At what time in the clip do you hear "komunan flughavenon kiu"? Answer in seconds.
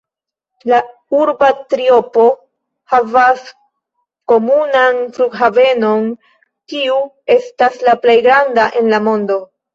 4.33-6.99